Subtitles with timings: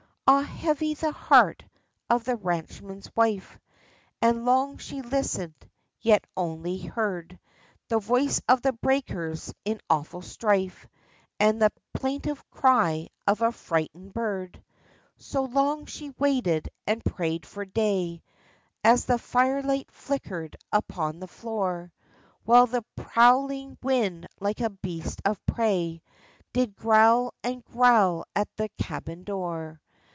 [0.33, 1.61] Ah, heavy the heart
[2.09, 3.59] of the ranchman's wife
[4.21, 5.53] 1 And long she listened,
[5.99, 7.37] yet only heard
[7.89, 10.87] The voice of the breakers in awful strife
[11.37, 14.55] And the plaintive cry of a frightened bird.
[14.55, 15.53] WHY SANTA CLAUS FORGOT.
[15.53, 18.23] 27 So long she waited and prayed for day
[18.85, 21.91] As the firelight flickered upon the floor,
[22.45, 26.01] While the prowling wind like a beast of prey
[26.53, 29.81] Did growl and growl at the cabin door.